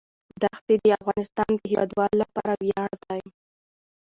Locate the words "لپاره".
2.23-2.53